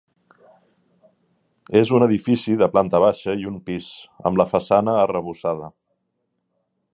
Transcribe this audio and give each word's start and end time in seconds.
És 1.81 1.91
un 1.97 2.05
edifici 2.05 2.55
de 2.61 2.69
planta 2.77 3.01
baixa 3.03 3.35
i 3.43 3.47
un 3.51 3.59
pis, 3.69 3.91
amb 4.31 4.41
la 4.43 4.49
façana 4.55 4.97
arrebossada. 5.03 5.71